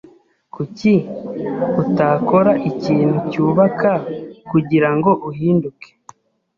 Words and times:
Kuki 0.53 0.91
utakora 1.81 2.51
ikintu 2.69 3.17
cyubaka 3.31 3.91
kugirango 4.49 5.11
uhinduke? 5.29 5.89